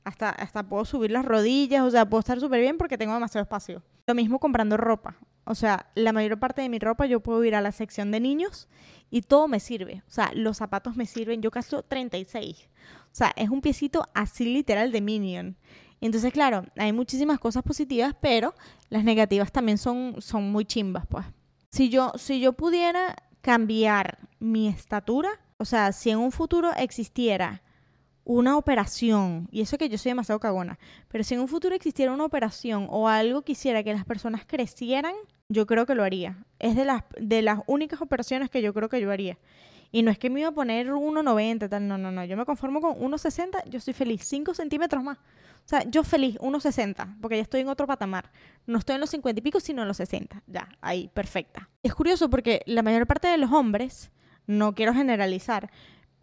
Hasta, 0.04 0.30
hasta 0.30 0.64
puedo 0.64 0.86
subir 0.86 1.12
las 1.12 1.24
rodillas, 1.24 1.84
o 1.84 1.90
sea, 1.92 2.06
puedo 2.08 2.20
estar 2.20 2.40
súper 2.40 2.62
bien 2.62 2.78
porque 2.78 2.98
tengo 2.98 3.14
demasiado 3.14 3.44
espacio. 3.44 3.84
Lo 4.06 4.16
mismo 4.16 4.40
comprando 4.40 4.76
ropa. 4.78 5.18
O 5.46 5.56
sea, 5.56 5.88
la 5.96 6.14
mayor 6.14 6.40
parte 6.40 6.62
de 6.62 6.70
mi 6.70 6.80
ropa 6.80 7.06
yo 7.06 7.20
puedo 7.20 7.44
ir 7.44 7.56
a 7.56 7.62
la 7.62 7.72
sección 7.72 8.12
de 8.12 8.20
niños 8.20 8.68
y 9.10 9.22
todo 9.22 9.48
me 9.48 9.60
sirve. 9.60 10.04
O 10.08 10.12
sea, 10.12 10.32
los 10.34 10.58
zapatos 10.58 10.96
me 10.96 11.06
sirven. 11.06 11.42
Yo 11.42 11.52
caso 11.52 11.84
36. 11.84 12.70
O 13.14 13.16
sea, 13.16 13.34
es 13.36 13.50
un 13.50 13.62
piecito 13.62 14.08
así 14.14 14.46
literal 14.46 14.92
de 14.92 15.02
Minion. 15.02 15.58
Entonces, 16.02 16.34
claro, 16.34 16.66
hay 16.78 16.92
muchísimas 16.92 17.40
cosas 17.40 17.64
positivas, 17.64 18.16
pero 18.20 18.54
las 18.90 19.04
negativas 19.04 19.52
también 19.52 19.78
son, 19.78 20.16
son 20.20 20.52
muy 20.52 20.66
chimbas, 20.66 21.06
pues. 21.08 21.26
Si 21.70 21.90
yo, 21.90 22.12
si 22.18 22.40
yo 22.40 22.54
pudiera 22.54 23.16
cambiar 23.42 24.18
mi 24.40 24.68
estatura, 24.68 25.30
o 25.58 25.66
sea, 25.66 25.92
si 25.92 26.10
en 26.10 26.20
un 26.20 26.32
futuro 26.32 26.72
existiera 26.76 27.62
una 28.26 28.58
operación, 28.58 29.48
y 29.52 29.62
eso 29.62 29.78
que 29.78 29.90
yo 29.90 29.98
soy 29.98 30.12
demasiado 30.12 30.40
cagona, 30.40 30.80
pero 31.10 31.24
si 31.24 31.34
en 31.34 31.42
un 31.42 31.48
futuro 31.48 31.76
existiera 31.76 32.14
una 32.14 32.26
operación 32.26 32.88
o 32.90 33.08
algo 33.08 33.42
que 33.42 33.52
hiciera 33.52 33.84
que 33.84 33.94
las 33.94 34.06
personas 34.06 34.46
crecieran, 34.46 35.14
yo 35.50 35.66
creo 35.66 35.86
que 35.86 35.96
lo 35.96 36.04
haría. 36.04 36.38
Es 36.60 36.76
de 36.76 36.86
las, 36.86 37.04
de 37.20 37.42
las 37.42 37.60
únicas 37.68 38.02
operaciones 38.02 38.50
que 38.50 38.62
yo 38.62 38.74
creo 38.74 38.90
que 38.90 39.02
yo 39.02 39.12
haría. 39.12 39.38
Y 39.92 40.02
no 40.02 40.10
es 40.10 40.18
que 40.18 40.32
me 40.32 40.40
iba 40.40 40.50
a 40.50 40.54
poner 40.54 40.88
1,90, 40.88 41.70
tal, 41.70 41.88
no, 41.88 42.00
no, 42.00 42.12
no. 42.12 42.26
Yo 42.26 42.36
me 42.36 42.46
conformo 42.46 42.82
con 42.82 42.96
1,60, 42.96 43.70
yo 43.70 43.78
estoy 43.78 43.94
feliz. 43.94 44.24
5 44.24 44.56
centímetros 44.56 45.04
más. 45.04 45.20
O 45.20 45.68
sea, 45.68 45.84
yo 45.84 46.04
feliz, 46.04 46.38
1,60, 46.40 47.20
porque 47.22 47.38
ya 47.38 47.44
estoy 47.44 47.62
en 47.62 47.70
otro 47.70 47.86
patamar. 47.86 48.32
No 48.66 48.80
estoy 48.80 48.96
en 48.96 49.02
los 49.02 49.12
50 49.12 49.40
y 49.40 49.44
pico, 49.44 49.60
sino 49.60 49.84
en 49.84 49.88
los 49.88 49.98
60. 49.98 50.42
Ya, 50.48 50.68
ahí, 50.82 51.10
perfecta. 51.14 51.70
Es 51.84 51.94
curioso 51.94 52.30
porque 52.30 52.64
la 52.66 52.82
mayor 52.82 53.06
parte 53.06 53.28
de 53.28 53.38
los 53.38 53.52
hombres, 53.52 54.12
no 54.48 54.74
quiero 54.74 54.96
generalizar, 54.96 55.70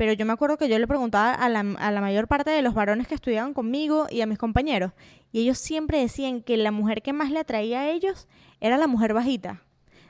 pero 0.00 0.14
yo 0.14 0.24
me 0.24 0.32
acuerdo 0.32 0.56
que 0.56 0.66
yo 0.66 0.78
le 0.78 0.86
preguntaba 0.86 1.34
a 1.34 1.50
la, 1.50 1.60
a 1.60 1.90
la 1.90 2.00
mayor 2.00 2.26
parte 2.26 2.48
de 2.48 2.62
los 2.62 2.72
varones 2.72 3.06
que 3.06 3.14
estudiaban 3.14 3.52
conmigo 3.52 4.06
y 4.08 4.22
a 4.22 4.26
mis 4.26 4.38
compañeros, 4.38 4.92
y 5.30 5.40
ellos 5.40 5.58
siempre 5.58 5.98
decían 5.98 6.40
que 6.40 6.56
la 6.56 6.70
mujer 6.70 7.02
que 7.02 7.12
más 7.12 7.30
le 7.30 7.38
atraía 7.38 7.80
a 7.80 7.90
ellos 7.90 8.26
era 8.60 8.78
la 8.78 8.86
mujer 8.86 9.12
bajita. 9.12 9.62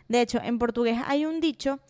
De 0.07 0.21
hecho, 0.21 0.41
en 0.45 0.61
portugués 0.61 0.99
hay 1.09 1.27
un 1.27 1.41
dicho 1.41 1.81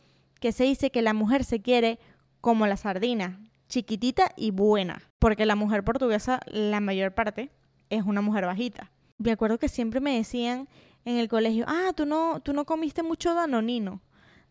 que 0.40 0.50
se 0.50 0.64
dice 0.64 0.90
que 0.90 1.02
la 1.02 1.12
mujer 1.12 1.44
se 1.44 1.60
quiere 1.60 1.98
como 2.40 2.66
la 2.66 2.78
sardina, 2.78 3.38
chiquitita 3.68 4.32
y 4.34 4.50
buena, 4.50 5.02
porque 5.18 5.44
la 5.44 5.54
mujer 5.54 5.84
portuguesa, 5.84 6.40
la 6.46 6.80
mayor 6.80 7.12
parte, 7.12 7.50
es 7.90 8.04
una 8.04 8.22
mujer 8.22 8.46
bajita. 8.46 8.90
Me 9.18 9.30
acuerdo 9.30 9.58
que 9.58 9.68
siempre 9.68 10.00
me 10.00 10.16
decían 10.16 10.70
en 11.04 11.18
el 11.18 11.28
colegio, 11.28 11.66
ah, 11.68 11.92
tú 11.94 12.06
no, 12.06 12.40
tú 12.40 12.54
no 12.54 12.64
comiste 12.64 13.02
mucho 13.02 13.34
danonino. 13.34 14.00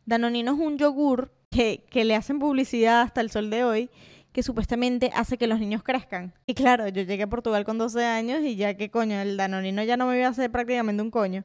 Danonino 0.06 0.54
es 0.54 0.60
un 0.60 0.78
yogur 0.78 1.32
que, 1.50 2.06
le 2.06 2.16
hacen 2.16 2.40
publicidad 2.40 3.02
hasta 3.02 3.22
el 3.22 3.32
sol 3.32 3.50
de 3.50 3.64
hoy, 3.64 3.90
que 4.32 4.44
supuestamente 4.44 5.12
hace 5.16 5.38
que 5.38 5.48
los 5.48 5.60
niños 5.60 5.84
crezcan. 5.84 6.34
Y 6.46 6.54
claro, 6.54 6.88
yo 6.88 7.02
llegué 7.02 7.24
a 7.24 7.28
Portugal 7.28 7.66
con 7.66 7.78
12 7.78 8.06
años 8.06 8.42
y 8.44 8.56
ya 8.56 8.76
que 8.76 8.92
coño, 8.92 9.20
el 9.20 9.38
danonino 9.38 9.84
ya 9.84 9.98
no 9.98 10.06
me 10.06 10.18
iba 10.18 10.28
a 10.28 10.32
hacer 10.32 10.52
prácticamente 10.52 11.02
un 11.02 11.12
coño. 11.12 11.44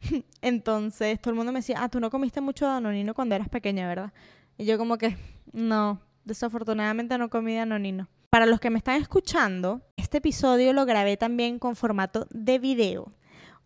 Entonces 0.42 1.20
todo 1.20 1.32
el 1.32 1.36
mundo 1.36 1.52
me 1.52 1.58
decía, 1.58 1.82
ah, 1.82 1.88
tú 1.88 2.00
no 2.00 2.10
comiste 2.10 2.40
mucho 2.40 2.66
danonino 2.66 3.14
cuando 3.14 3.34
eras 3.34 3.48
pequeña, 3.48 3.88
¿verdad? 3.88 4.12
Y 4.56 4.64
yo 4.64 4.78
como 4.78 4.96
que, 4.96 5.16
no, 5.52 6.00
desafortunadamente 6.24 7.18
no 7.18 7.28
comí 7.28 7.56
danonino. 7.56 8.08
Para 8.30 8.46
los 8.46 8.60
que 8.60 8.70
me 8.70 8.78
están 8.78 9.00
escuchando, 9.00 9.82
este 9.96 10.18
episodio 10.18 10.72
lo 10.72 10.86
grabé 10.86 11.16
también 11.16 11.58
con 11.58 11.74
formato 11.74 12.28
de 12.30 12.60
video. 12.60 13.12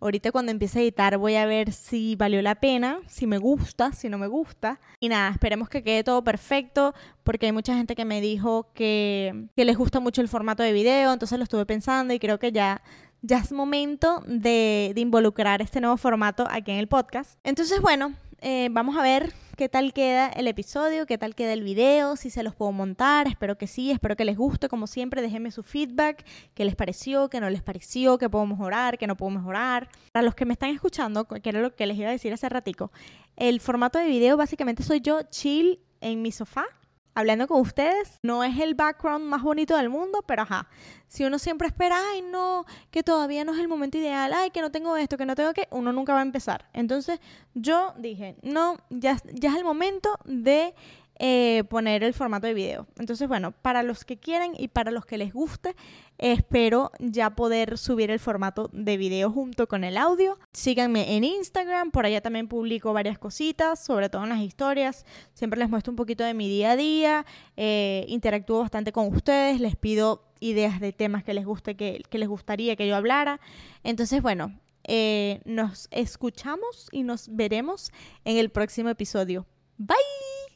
Ahorita 0.00 0.32
cuando 0.32 0.52
empiece 0.52 0.78
a 0.78 0.82
editar 0.82 1.16
voy 1.18 1.36
a 1.36 1.46
ver 1.46 1.72
si 1.72 2.16
valió 2.16 2.42
la 2.42 2.56
pena, 2.56 3.00
si 3.06 3.26
me 3.26 3.38
gusta, 3.38 3.92
si 3.92 4.08
no 4.08 4.18
me 4.18 4.26
gusta. 4.26 4.80
Y 5.00 5.08
nada, 5.08 5.30
esperemos 5.30 5.68
que 5.68 5.82
quede 5.82 6.04
todo 6.04 6.22
perfecto 6.22 6.94
porque 7.22 7.46
hay 7.46 7.52
mucha 7.52 7.74
gente 7.74 7.94
que 7.94 8.04
me 8.04 8.20
dijo 8.20 8.68
que, 8.74 9.46
que 9.56 9.64
les 9.64 9.76
gusta 9.76 10.00
mucho 10.00 10.20
el 10.20 10.28
formato 10.28 10.62
de 10.62 10.72
video, 10.72 11.12
entonces 11.12 11.38
lo 11.38 11.44
estuve 11.44 11.64
pensando 11.66 12.12
y 12.12 12.18
creo 12.18 12.38
que 12.38 12.52
ya 12.52 12.82
ya 13.26 13.38
es 13.38 13.52
momento 13.52 14.22
de, 14.26 14.92
de, 14.94 15.00
involucrar 15.00 15.62
este 15.62 15.80
nuevo 15.80 15.96
formato 15.96 16.46
aquí 16.50 16.72
en 16.72 16.76
el 16.76 16.88
podcast. 16.88 17.38
Entonces, 17.42 17.80
bueno, 17.80 18.12
eh, 18.42 18.68
vamos 18.70 18.98
a 18.98 19.02
ver 19.02 19.32
qué 19.56 19.68
tal 19.68 19.92
queda 19.92 20.28
el 20.28 20.48
episodio, 20.48 21.06
qué 21.06 21.18
tal 21.18 21.34
queda 21.34 21.52
el 21.52 21.62
video, 21.62 22.16
si 22.16 22.30
se 22.30 22.42
los 22.42 22.54
puedo 22.54 22.72
montar, 22.72 23.26
espero 23.28 23.56
que 23.56 23.66
sí, 23.66 23.90
espero 23.90 24.16
que 24.16 24.24
les 24.24 24.36
guste, 24.36 24.68
como 24.68 24.86
siempre, 24.86 25.22
déjenme 25.22 25.50
su 25.50 25.62
feedback, 25.62 26.24
qué 26.54 26.64
les 26.64 26.74
pareció, 26.74 27.28
qué 27.28 27.40
no 27.40 27.50
les 27.50 27.62
pareció, 27.62 28.18
qué 28.18 28.28
puedo 28.28 28.46
mejorar, 28.46 28.98
qué 28.98 29.06
no 29.06 29.16
puedo 29.16 29.30
mejorar. 29.30 29.88
Para 30.12 30.24
los 30.24 30.34
que 30.34 30.44
me 30.44 30.52
están 30.52 30.70
escuchando, 30.70 31.26
que 31.26 31.48
era 31.48 31.60
lo 31.60 31.74
que 31.74 31.86
les 31.86 31.96
iba 31.96 32.08
a 32.08 32.12
decir 32.12 32.32
hace 32.32 32.48
ratico, 32.48 32.90
el 33.36 33.60
formato 33.60 33.98
de 33.98 34.06
video 34.06 34.36
básicamente 34.36 34.82
soy 34.82 35.00
yo 35.00 35.22
chill 35.30 35.80
en 36.00 36.22
mi 36.22 36.32
sofá, 36.32 36.66
hablando 37.14 37.46
con 37.46 37.60
ustedes. 37.60 38.18
No 38.22 38.44
es 38.44 38.58
el 38.58 38.74
background 38.74 39.24
más 39.24 39.42
bonito 39.42 39.76
del 39.76 39.88
mundo, 39.88 40.22
pero 40.26 40.42
ajá. 40.42 40.68
Si 41.08 41.24
uno 41.24 41.38
siempre 41.38 41.68
espera, 41.68 41.96
ay, 42.12 42.22
no, 42.22 42.64
que 42.90 43.02
todavía 43.02 43.44
no 43.44 43.54
es 43.54 43.60
el 43.60 43.68
momento 43.68 43.98
ideal, 43.98 44.32
ay, 44.34 44.50
que 44.50 44.60
no 44.60 44.70
tengo 44.70 44.96
esto, 44.96 45.16
que 45.16 45.26
no 45.26 45.34
tengo 45.34 45.52
que, 45.52 45.68
uno 45.70 45.92
nunca 45.92 46.12
va 46.12 46.20
a 46.20 46.22
empezar. 46.22 46.68
Entonces 46.72 47.20
yo 47.54 47.94
dije, 47.98 48.36
no, 48.42 48.78
ya, 48.90 49.16
ya 49.32 49.50
es 49.50 49.56
el 49.56 49.64
momento 49.64 50.18
de 50.24 50.74
eh, 51.18 51.62
poner 51.68 52.02
el 52.02 52.12
formato 52.12 52.46
de 52.46 52.54
video. 52.54 52.86
Entonces, 52.98 53.28
bueno, 53.28 53.52
para 53.52 53.82
los 53.82 54.04
que 54.04 54.16
quieran 54.16 54.52
y 54.58 54.68
para 54.68 54.90
los 54.90 55.06
que 55.06 55.16
les 55.16 55.32
guste, 55.32 55.76
espero 56.18 56.90
ya 56.98 57.30
poder 57.30 57.78
subir 57.78 58.10
el 58.10 58.18
formato 58.18 58.68
de 58.72 58.96
video 58.96 59.30
junto 59.30 59.68
con 59.68 59.84
el 59.84 59.96
audio. 59.96 60.38
Síganme 60.52 61.16
en 61.16 61.24
Instagram, 61.24 61.92
por 61.92 62.04
allá 62.04 62.20
también 62.20 62.48
publico 62.48 62.92
varias 62.92 63.18
cositas, 63.18 63.84
sobre 63.84 64.08
todo 64.08 64.24
en 64.24 64.30
las 64.30 64.40
historias. 64.40 65.06
Siempre 65.34 65.58
les 65.58 65.68
muestro 65.68 65.92
un 65.92 65.96
poquito 65.96 66.24
de 66.24 66.34
mi 66.34 66.48
día 66.48 66.72
a 66.72 66.76
día, 66.76 67.26
eh, 67.56 68.04
interactúo 68.08 68.60
bastante 68.60 68.90
con 68.90 69.06
ustedes, 69.14 69.60
les 69.60 69.76
pido 69.76 70.24
ideas 70.40 70.80
de 70.80 70.92
temas 70.92 71.22
que 71.22 71.32
les 71.32 71.46
guste, 71.46 71.76
que, 71.76 72.02
les 72.10 72.28
gustaría 72.28 72.74
que 72.76 72.88
yo 72.88 72.96
hablara. 72.96 73.40
Entonces, 73.84 74.20
bueno, 74.20 74.58
eh, 74.82 75.40
nos 75.44 75.86
escuchamos 75.90 76.88
y 76.90 77.04
nos 77.04 77.34
veremos 77.34 77.92
en 78.24 78.36
el 78.36 78.50
próximo 78.50 78.88
episodio. 78.88 79.46
Bye. 79.78 80.53